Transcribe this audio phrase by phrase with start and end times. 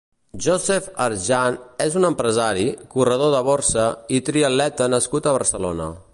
[0.43, 2.65] Josef Ajram és un empresari,
[2.97, 3.87] corredor de borsa
[4.19, 5.93] i triatleta nascut a Barcelona.